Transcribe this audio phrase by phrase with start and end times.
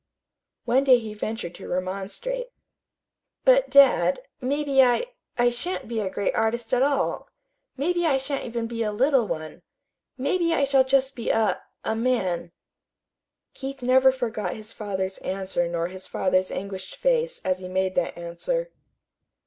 [0.65, 2.47] One day he ventured to remonstrate.
[3.45, 5.05] "But, dad, maybe I
[5.37, 7.29] I shan't be a great artist at all.
[7.77, 9.61] Maybe I shan't be even a little one.
[10.17, 12.51] Maybe I shall be just a a man."
[13.53, 18.17] Keith never forgot his father's answer nor his father's anguished face as he made that
[18.17, 18.71] answer.